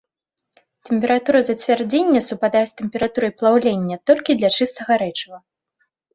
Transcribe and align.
Тэмпература 0.89 1.39
зацвярдзення 1.49 2.21
супадае 2.29 2.65
з 2.71 2.81
тэмпературай 2.81 3.31
плаўлення 3.43 4.01
толькі 4.13 4.31
для 4.43 4.49
чыстага 4.61 4.93
рэчыва. 5.05 5.37